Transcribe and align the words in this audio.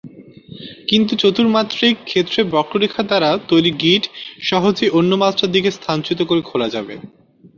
কিন্তু 0.87 1.13
চতুর্মাত্রিক 1.15 1.95
ক্ষেত্রে 2.03 2.39
বক্ররেখা 2.53 3.01
দ্বারা 3.03 3.29
তৈরি 3.47 3.71
গিট 3.81 4.03
সহজেই 4.41 4.93
অন্য 4.99 5.11
মাত্রার 5.15 5.49
দিকে 5.51 5.69
স্থানচ্যুত 5.71 6.19
করে 6.21 6.41
খোলা 6.41 6.67
যাবে। 6.69 6.95